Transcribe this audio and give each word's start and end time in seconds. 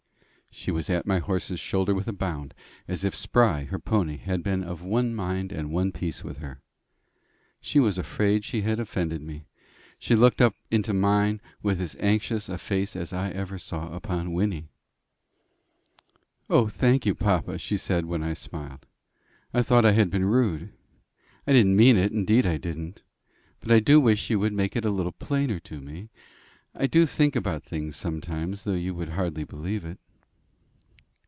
She 0.53 0.69
was 0.69 0.89
at 0.89 1.05
my 1.07 1.19
horse's 1.19 1.61
shoulder 1.61 1.95
with 1.95 2.09
a 2.09 2.13
bound, 2.13 2.53
as 2.85 3.05
if 3.05 3.15
Spry, 3.15 3.63
her 3.63 3.79
pony, 3.79 4.17
had 4.17 4.43
been 4.43 4.65
of 4.65 4.83
one 4.83 5.15
mind 5.15 5.49
and 5.49 5.71
one 5.71 5.93
piece 5.93 6.25
with 6.25 6.39
her. 6.39 6.59
She 7.61 7.79
was 7.79 7.97
afraid 7.97 8.43
she 8.43 8.61
had 8.61 8.77
offended 8.77 9.21
me. 9.21 9.45
She 9.97 10.13
looked 10.13 10.41
up 10.41 10.53
into 10.69 10.93
mine 10.93 11.39
with 11.63 11.79
as 11.79 11.95
anxious 12.01 12.49
a 12.49 12.57
face 12.57 12.97
as 12.97 13.13
ever 13.13 13.55
I 13.55 13.59
saw 13.59 13.93
upon 13.95 14.33
Wynnie. 14.33 14.67
"O, 16.49 16.67
thank 16.67 17.05
you, 17.05 17.15
papa!" 17.15 17.57
she 17.57 17.77
said 17.77 18.03
when 18.05 18.21
I 18.21 18.33
smiled. 18.33 18.85
"I 19.53 19.61
thought 19.61 19.85
I 19.85 19.93
had 19.93 20.09
been 20.11 20.25
rude. 20.25 20.73
I 21.47 21.53
didn't 21.53 21.77
mean 21.77 21.95
it, 21.95 22.11
indeed 22.11 22.45
I 22.45 22.57
didn't. 22.57 23.03
But 23.61 23.71
I 23.71 23.79
do 23.79 24.01
wish 24.01 24.29
you 24.29 24.37
would 24.39 24.51
make 24.53 24.75
it 24.75 24.83
a 24.85 24.89
little 24.91 25.13
plainer 25.13 25.61
to 25.61 25.79
me. 25.79 26.09
I 26.75 26.87
do 26.87 27.05
think 27.05 27.37
about 27.37 27.63
things 27.63 27.95
sometimes, 27.95 28.65
though 28.65 28.73
you 28.73 28.93
would 28.93 29.09
hardly 29.09 29.45
believe 29.45 29.85
it." 29.85 29.97